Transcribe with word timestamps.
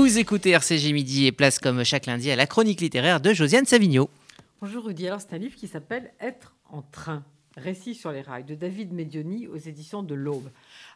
Vous 0.00 0.16
écoutez 0.16 0.50
RCG 0.50 0.92
Midi 0.92 1.26
et 1.26 1.32
place 1.32 1.58
comme 1.58 1.82
chaque 1.82 2.06
lundi 2.06 2.30
à 2.30 2.36
la 2.36 2.46
chronique 2.46 2.80
littéraire 2.80 3.20
de 3.20 3.32
Josiane 3.32 3.66
Savigno. 3.66 4.08
Bonjour 4.60 4.84
Rudy, 4.84 5.08
alors 5.08 5.20
c'est 5.20 5.34
un 5.34 5.38
livre 5.38 5.56
qui 5.56 5.66
s'appelle 5.66 6.12
Être 6.20 6.54
en 6.70 6.82
train. 6.82 7.24
Récit 7.58 7.94
sur 7.94 8.12
les 8.12 8.20
rails 8.20 8.44
de 8.44 8.54
David 8.54 8.92
Medioni 8.92 9.48
aux 9.48 9.56
éditions 9.56 10.04
de 10.04 10.14
l'Aube. 10.14 10.48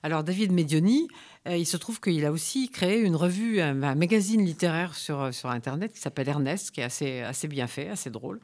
Alors 0.04 0.22
David 0.22 0.52
Medioni, 0.52 1.08
euh, 1.48 1.56
il 1.56 1.66
se 1.66 1.77
trouve 1.77 2.00
qu'il 2.00 2.24
a 2.24 2.30
aussi 2.30 2.68
créé 2.68 3.00
une 3.00 3.16
revue, 3.16 3.61
un, 3.61 3.74
magazine 3.74 4.45
littéraire 4.45 4.95
sur, 4.95 5.20
euh, 5.20 5.32
sur 5.32 5.50
Internet 5.50 5.93
qui 5.93 6.00
s'appelle 6.00 6.29
Ernest, 6.29 6.70
qui 6.70 6.80
est 6.80 6.84
assez, 6.84 7.20
assez 7.20 7.48
bien 7.48 7.66
fait, 7.66 7.88
assez 7.88 8.11
drôle. 8.11 8.40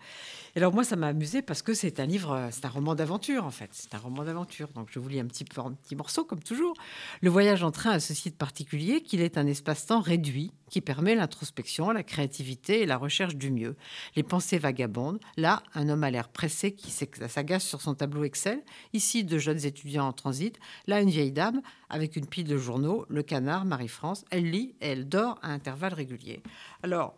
Et 0.57 0.59
alors 0.59 0.75
moi, 0.75 0.83
ça 0.83 0.97
m'a 0.97 1.09
amusé 1.09 1.43
parce 1.43 1.63
que 1.63 1.75
c'est 1.75 2.01
un 2.01 2.07
livre, 2.07 2.33
euh, 2.33 2.49
c'est 2.51 2.65
un 2.65 2.71
roman 2.71 2.97
d'aventure 2.97 3.45
en 3.45 3.53
fait. 3.53 3.71
C'est 3.73 3.95
un 3.95 3.99
roman 3.99 4.25
d'aventure. 4.25 4.69
Donc 4.75 4.89
je 4.91 4.99
vous 4.99 5.09
lis 5.09 5.21
un 5.21 5.27
petit, 5.27 5.45
un 5.57 5.73
petit 5.73 5.95
morceau 5.95 6.25
comme 6.25 6.43
toujours. 6.43 6.75
Le 7.21 7.31
voyage 7.31 7.63
en 7.63 7.71
train 7.71 7.93
a 7.93 8.01
ceci 8.01 8.31
de 8.31 8.37
particulier 8.37 9.01
qu'il 9.03 9.21
est 9.21 9.39
un 9.39 9.47
espace-temps 9.47 10.01
réduit 10.01 10.53
qui 10.71 10.81
permet 10.81 11.15
l'introspection, 11.15 11.91
la 11.91 12.03
créativité 12.03 12.83
et 12.83 12.87
la 12.87 12.97
recherche 12.97 13.37
du 13.37 13.51
mieux. 13.51 13.77
Les 14.17 14.23
pensées 14.23 14.59
vagabondes. 14.59 15.19
Là, 15.37 15.63
un 15.75 15.89
homme 15.89 16.05
a 16.05 16.11
l'air 16.11 16.29
pressé 16.29 16.73
qui 16.73 16.91
s'agace 16.91 17.65
sur 17.65 17.81
son 17.81 17.95
tableau 17.95 18.25
Excel. 18.25 18.63
Ici, 18.93 19.25
deux 19.25 19.39
jeunes 19.39 19.65
étudiants 19.65 20.07
en 20.07 20.13
transit. 20.13 20.59
Là, 20.87 21.01
une 21.01 21.11
vieille 21.11 21.33
dame 21.33 21.63
avec 21.89 22.17
une 22.17 22.27
pile 22.27 22.47
de 22.47 22.57
journaux. 22.57 23.07
Le 23.09 23.23
canard, 23.23 23.65
Marie-France. 23.65 24.25
Elle 24.31 24.51
lit 24.51 24.75
et 24.81 24.89
elle 24.89 25.09
dort 25.09 25.39
à 25.43 25.51
intervalles 25.51 25.95
réguliers. 25.95 26.43
Alors, 26.83 27.15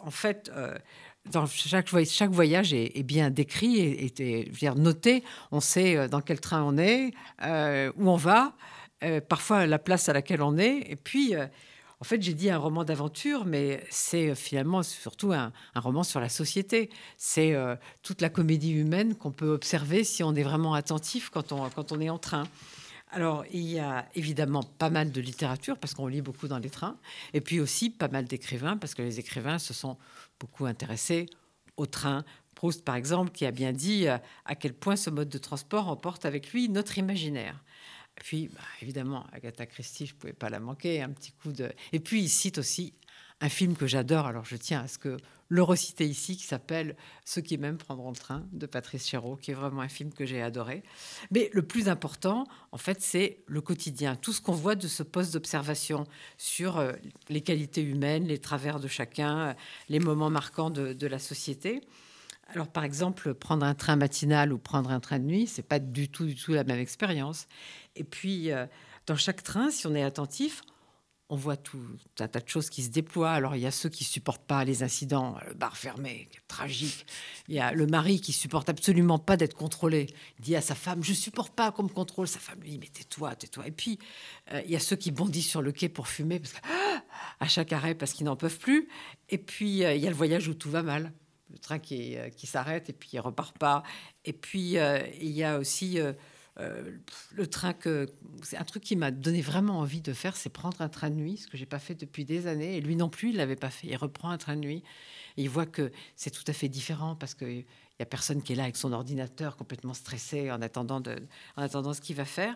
en 0.00 0.10
fait, 0.10 0.50
euh, 0.54 0.76
dans 1.30 1.46
chaque, 1.46 1.88
chaque 2.06 2.30
voyage 2.30 2.72
est, 2.72 3.02
bien 3.02 3.30
décrit 3.30 3.78
et, 3.78 4.12
et, 4.20 4.70
noté. 4.76 5.22
On 5.50 5.60
sait 5.60 5.96
euh, 5.96 6.08
dans 6.08 6.20
quel 6.20 6.40
train 6.40 6.62
on 6.62 6.76
est, 6.78 7.12
euh, 7.42 7.92
où 7.96 8.08
on 8.10 8.16
va, 8.16 8.54
parfois 9.28 9.66
la 9.66 9.78
place 9.78 10.08
à 10.08 10.14
laquelle 10.14 10.40
on 10.40 10.56
est. 10.56 10.90
Et 10.90 10.96
puis, 10.96 11.34
en 12.04 12.06
fait, 12.06 12.20
j'ai 12.20 12.34
dit 12.34 12.50
un 12.50 12.58
roman 12.58 12.84
d'aventure, 12.84 13.46
mais 13.46 13.82
c'est 13.88 14.34
finalement 14.34 14.82
surtout 14.82 15.32
un, 15.32 15.54
roman 15.74 16.02
sur 16.02 16.20
la 16.20 16.28
société. 16.28 16.90
C'est 17.16 17.54
euh, 17.54 17.76
toute 18.02 18.20
la 18.20 18.28
comédie 18.28 18.72
humaine 18.72 19.14
qu'on 19.14 19.32
peut 19.32 19.48
observer 19.48 20.04
si 20.04 20.22
on 20.22 20.34
est 20.34 20.42
vraiment 20.42 20.74
attentif 20.74 21.30
quand 21.30 21.50
on, 21.50 21.70
quand 21.70 21.92
on 21.92 22.00
est 22.02 22.10
en 22.10 22.18
train. 22.18 22.44
Alors, 23.10 23.46
il 23.54 23.62
y 23.62 23.78
a 23.78 24.06
évidemment 24.14 24.62
pas 24.62 24.90
mal 24.90 25.12
de 25.12 25.20
littérature, 25.22 25.78
parce 25.78 25.94
qu'on 25.94 26.06
lit 26.06 26.20
beaucoup 26.20 26.46
dans 26.46 26.58
les 26.58 26.68
trains, 26.68 26.98
et 27.32 27.40
puis 27.40 27.58
aussi 27.58 27.88
pas 27.88 28.08
mal 28.08 28.26
d'écrivains, 28.26 28.76
parce 28.76 28.94
que 28.94 29.00
les 29.00 29.18
écrivains 29.18 29.58
se 29.58 29.72
sont 29.72 29.96
beaucoup 30.38 30.66
intéressés 30.66 31.24
au 31.78 31.86
train. 31.86 32.22
Proust, 32.54 32.84
par 32.84 32.96
exemple, 32.96 33.30
qui 33.30 33.46
a 33.46 33.50
bien 33.50 33.72
dit 33.72 34.08
euh, 34.08 34.18
à 34.44 34.56
quel 34.56 34.74
point 34.74 34.96
ce 34.96 35.08
mode 35.08 35.30
de 35.30 35.38
transport 35.38 35.88
emporte 35.88 36.26
avec 36.26 36.52
lui 36.52 36.68
notre 36.68 36.98
imaginaire. 36.98 37.64
Puis, 38.16 38.48
bah, 38.48 38.60
évidemment, 38.80 39.26
Agatha 39.32 39.66
Christie, 39.66 40.06
je 40.06 40.14
ne 40.14 40.18
pouvais 40.18 40.32
pas 40.32 40.50
la 40.50 40.60
manquer. 40.60 41.02
Un 41.02 41.10
petit 41.10 41.32
coup 41.32 41.52
de. 41.52 41.72
Et 41.92 42.00
puis, 42.00 42.22
il 42.22 42.28
cite 42.28 42.58
aussi 42.58 42.94
un 43.40 43.48
film 43.48 43.76
que 43.76 43.86
j'adore. 43.86 44.26
Alors, 44.26 44.44
je 44.44 44.56
tiens 44.56 44.82
à 44.82 44.88
ce 44.88 44.98
que 44.98 45.16
le 45.48 45.62
reciter 45.62 46.06
ici, 46.06 46.36
qui 46.36 46.44
s'appelle 46.44 46.96
Ceux 47.24 47.42
qui 47.42 47.58
m'aiment 47.58 47.76
prendront 47.76 48.10
le 48.10 48.16
train 48.16 48.46
de 48.52 48.66
Patrice 48.66 49.06
Chéreau, 49.06 49.36
qui 49.36 49.50
est 49.50 49.54
vraiment 49.54 49.82
un 49.82 49.88
film 49.88 50.12
que 50.12 50.24
j'ai 50.24 50.42
adoré. 50.42 50.82
Mais 51.30 51.50
le 51.52 51.62
plus 51.62 51.88
important, 51.88 52.46
en 52.72 52.78
fait, 52.78 53.00
c'est 53.02 53.38
le 53.46 53.60
quotidien. 53.60 54.16
Tout 54.16 54.32
ce 54.32 54.40
qu'on 54.40 54.52
voit 54.52 54.74
de 54.74 54.88
ce 54.88 55.02
poste 55.02 55.34
d'observation 55.34 56.06
sur 56.38 56.78
euh, 56.78 56.92
les 57.28 57.42
qualités 57.42 57.82
humaines, 57.82 58.26
les 58.26 58.38
travers 58.38 58.80
de 58.80 58.88
chacun, 58.88 59.38
euh, 59.38 59.54
les 59.88 60.00
moments 60.00 60.30
marquants 60.30 60.70
de, 60.70 60.92
de 60.92 61.06
la 61.06 61.18
société. 61.18 61.82
Alors, 62.48 62.68
par 62.68 62.84
exemple, 62.84 63.34
prendre 63.34 63.64
un 63.64 63.74
train 63.74 63.96
matinal 63.96 64.52
ou 64.52 64.58
prendre 64.58 64.90
un 64.90 65.00
train 65.00 65.18
de 65.18 65.24
nuit, 65.24 65.46
c'est 65.46 65.62
pas 65.62 65.78
du 65.78 66.08
tout, 66.08 66.26
du 66.26 66.34
tout 66.34 66.52
la 66.52 66.64
même 66.64 66.78
expérience. 66.78 67.46
Et 67.96 68.04
puis, 68.04 68.50
euh, 68.50 68.66
dans 69.06 69.16
chaque 69.16 69.42
train, 69.42 69.70
si 69.70 69.86
on 69.86 69.94
est 69.94 70.02
attentif, 70.02 70.62
on 71.30 71.36
voit 71.36 71.56
tout 71.56 71.80
un 72.20 72.28
tas 72.28 72.40
de 72.40 72.48
choses 72.48 72.68
qui 72.68 72.82
se 72.82 72.90
déploient. 72.90 73.32
Alors, 73.32 73.56
il 73.56 73.62
y 73.62 73.66
a 73.66 73.70
ceux 73.70 73.88
qui 73.88 74.04
supportent 74.04 74.44
pas 74.44 74.64
les 74.64 74.82
incidents, 74.82 75.36
le 75.48 75.54
bar 75.54 75.76
fermé, 75.76 76.28
tragique. 76.48 77.06
Il 77.48 77.54
y 77.54 77.60
a 77.60 77.72
le 77.72 77.86
mari 77.86 78.20
qui 78.20 78.32
supporte 78.32 78.68
absolument 78.68 79.18
pas 79.18 79.36
d'être 79.36 79.54
contrôlé. 79.54 80.06
Il 80.38 80.44
dit 80.44 80.54
à 80.54 80.60
sa 80.60 80.74
femme, 80.74 81.02
je 81.02 81.14
supporte 81.14 81.54
pas 81.54 81.72
qu'on 81.72 81.84
me 81.84 81.88
contrôle. 81.88 82.28
Sa 82.28 82.40
femme 82.40 82.60
lui 82.60 82.70
dit, 82.70 82.78
mais 82.78 82.88
tais-toi, 82.88 83.34
tais-toi. 83.36 83.66
Et 83.66 83.72
puis, 83.72 83.98
euh, 84.52 84.60
il 84.66 84.70
y 84.70 84.76
a 84.76 84.80
ceux 84.80 84.96
qui 84.96 85.10
bondissent 85.10 85.48
sur 85.48 85.62
le 85.62 85.72
quai 85.72 85.88
pour 85.88 86.08
fumer 86.08 86.42
à 87.40 87.48
chaque 87.48 87.72
arrêt 87.72 87.94
parce 87.94 88.12
qu'ils 88.12 88.26
n'en 88.26 88.36
peuvent 88.36 88.58
plus. 88.58 88.88
Et 89.30 89.38
puis, 89.38 89.82
euh, 89.82 89.94
il 89.94 90.02
y 90.02 90.06
a 90.06 90.10
le 90.10 90.16
voyage 90.16 90.46
où 90.48 90.54
tout 90.54 90.70
va 90.70 90.82
mal 90.82 91.12
le 91.50 91.58
train 91.58 91.78
qui, 91.78 92.16
qui 92.36 92.46
s'arrête 92.46 92.90
et 92.90 92.92
puis 92.92 93.10
il 93.12 93.20
repart 93.20 93.56
pas. 93.58 93.82
Et 94.24 94.32
puis 94.32 94.76
il 95.20 95.30
y 95.30 95.44
a 95.44 95.58
aussi 95.58 96.00
euh, 96.60 96.98
le 97.32 97.46
train 97.48 97.72
que 97.72 98.06
c'est 98.42 98.56
un 98.56 98.64
truc 98.64 98.84
qui 98.84 98.94
m'a 98.94 99.10
donné 99.10 99.40
vraiment 99.40 99.80
envie 99.80 100.00
de 100.00 100.12
faire, 100.12 100.36
c'est 100.36 100.50
prendre 100.50 100.80
un 100.82 100.88
train 100.88 101.10
de 101.10 101.16
nuit, 101.16 101.38
ce 101.38 101.48
que 101.48 101.56
j'ai 101.56 101.66
pas 101.66 101.80
fait 101.80 101.94
depuis 101.94 102.24
des 102.24 102.46
années. 102.46 102.76
Et 102.76 102.80
lui 102.80 102.94
non 102.96 103.08
plus, 103.08 103.30
il 103.30 103.36
l'avait 103.36 103.56
pas 103.56 103.70
fait. 103.70 103.88
Il 103.88 103.96
reprend 103.96 104.30
un 104.30 104.38
train 104.38 104.54
de 104.54 104.60
nuit 104.60 104.82
et 105.36 105.42
il 105.42 105.50
voit 105.50 105.66
que 105.66 105.90
c'est 106.14 106.30
tout 106.30 106.44
à 106.46 106.52
fait 106.52 106.68
différent 106.68 107.16
parce 107.16 107.34
que 107.34 107.44
il 107.44 108.00
y 108.00 108.02
a 108.02 108.06
personne 108.06 108.42
qui 108.42 108.52
est 108.52 108.56
là 108.56 108.64
avec 108.64 108.76
son 108.76 108.92
ordinateur 108.92 109.56
complètement 109.56 109.94
stressé 109.94 110.50
en 110.50 110.60
attendant 110.62 111.00
de, 111.00 111.16
en 111.56 111.62
attendant 111.62 111.92
ce 111.92 112.00
qu'il 112.00 112.16
va 112.16 112.24
faire. 112.24 112.54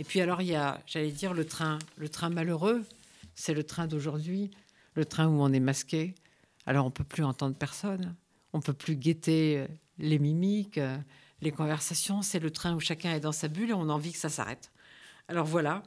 Et 0.00 0.04
puis 0.04 0.20
alors 0.20 0.42
il 0.42 0.48
y 0.48 0.56
a, 0.56 0.80
j'allais 0.86 1.12
dire 1.12 1.32
le 1.32 1.44
train, 1.44 1.78
le 1.96 2.08
train 2.08 2.28
malheureux, 2.28 2.84
c'est 3.36 3.54
le 3.54 3.62
train 3.62 3.86
d'aujourd'hui, 3.86 4.50
le 4.94 5.04
train 5.04 5.28
où 5.28 5.40
on 5.40 5.52
est 5.52 5.60
masqué. 5.60 6.14
Alors 6.66 6.86
on 6.86 6.90
peut 6.90 7.04
plus 7.04 7.22
entendre 7.22 7.56
personne, 7.56 8.16
on 8.52 8.60
peut 8.60 8.72
plus 8.72 8.96
guetter 8.96 9.66
les 9.98 10.18
mimiques 10.18 10.80
les 11.42 11.52
conversations, 11.52 12.22
c'est 12.22 12.38
le 12.38 12.50
train 12.50 12.74
où 12.74 12.80
chacun 12.80 13.14
est 13.14 13.20
dans 13.20 13.32
sa 13.32 13.48
bulle 13.48 13.70
et 13.70 13.74
on 13.74 13.88
a 13.88 13.92
envie 13.92 14.12
que 14.12 14.18
ça 14.18 14.28
s'arrête. 14.28 14.70
Alors 15.28 15.46
voilà, 15.46 15.82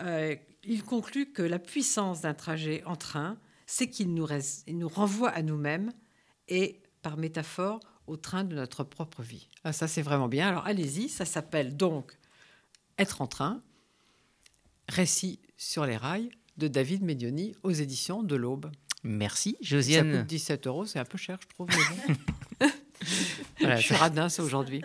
euh, 0.00 0.36
il 0.64 0.82
conclut 0.82 1.32
que 1.32 1.42
la 1.42 1.58
puissance 1.58 2.20
d'un 2.20 2.34
trajet 2.34 2.82
en 2.84 2.96
train, 2.96 3.38
c'est 3.66 3.88
qu'il 3.88 4.14
nous, 4.14 4.28
nous 4.68 4.88
renvoie 4.88 5.30
à 5.30 5.42
nous-mêmes 5.42 5.92
et, 6.48 6.80
par 7.02 7.16
métaphore, 7.16 7.80
au 8.06 8.16
train 8.16 8.44
de 8.44 8.54
notre 8.54 8.84
propre 8.84 9.22
vie. 9.22 9.48
Ah, 9.64 9.72
ça, 9.72 9.88
c'est 9.88 10.02
vraiment 10.02 10.28
bien. 10.28 10.48
Alors 10.48 10.66
allez-y, 10.66 11.08
ça 11.08 11.24
s'appelle 11.24 11.76
donc 11.76 12.16
Être 12.98 13.22
en 13.22 13.26
train, 13.26 13.62
récit 14.88 15.40
sur 15.56 15.86
les 15.86 15.96
rails 15.96 16.30
de 16.58 16.68
David 16.68 17.02
Medioni 17.02 17.54
aux 17.62 17.70
éditions 17.70 18.22
de 18.22 18.36
l'Aube. 18.36 18.70
Merci, 19.04 19.56
Josiane. 19.60 20.12
Ça 20.12 20.18
coûte 20.18 20.26
17 20.26 20.66
euros, 20.66 20.86
c'est 20.86 20.98
un 20.98 21.04
peu 21.04 21.18
cher, 21.18 21.38
je 21.42 21.48
trouve. 21.48 21.68
je 23.60 23.76
suis 23.76 23.94
radin, 23.94 24.28
ça, 24.28 24.42
aujourd'hui. 24.42 24.82